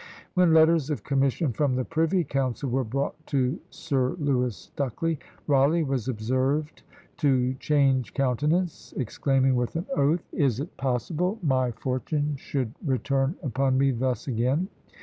When 0.33 0.51
letters 0.51 0.89
of 0.89 1.03
commission 1.03 1.53
from 1.53 1.75
the 1.75 1.85
Privy 1.85 2.23
Council 2.23 2.67
were 2.71 2.83
brought 2.83 3.23
to 3.27 3.59
Sir 3.69 4.15
Lewis 4.17 4.71
Stucley, 4.75 5.19
Rawleigh 5.45 5.83
was 5.85 6.07
observed 6.07 6.81
to 7.17 7.53
change 7.59 8.11
countenance, 8.15 8.95
exclaiming 8.97 9.53
with 9.55 9.75
an 9.75 9.85
oath, 9.95 10.27
"Is 10.33 10.59
it 10.59 10.75
possible 10.77 11.37
my 11.43 11.69
fortune 11.69 12.35
should 12.35 12.73
return 12.83 13.35
upon 13.43 13.77
me 13.77 13.91
thus 13.91 14.27
again?" 14.27 14.69